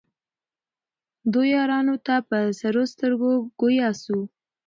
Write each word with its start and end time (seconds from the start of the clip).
دوو 1.31 1.43
یارانو 1.55 1.95
ته 2.05 2.15
په 2.29 2.37
سرو 2.59 2.83
سترګو 2.93 3.31
ګویا 3.59 3.89
سو 4.03 4.17